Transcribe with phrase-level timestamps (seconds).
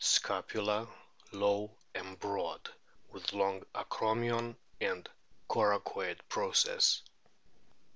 [0.03, 0.87] Scapula
[1.31, 2.69] low and broad,
[3.11, 5.07] with long acromion and
[5.47, 7.03] coracoid process.